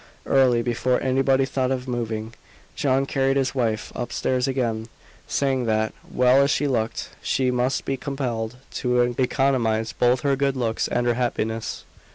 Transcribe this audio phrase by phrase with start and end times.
[0.25, 2.33] Early, before anybody thought of moving,
[2.75, 4.87] John carried his wife up stairs again,
[5.27, 10.57] saying that, well as she looked, she must be compelled to economise both her good
[10.57, 11.83] looks and her happiness.